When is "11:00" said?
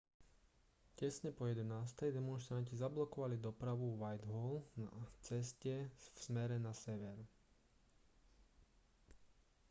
1.47-2.07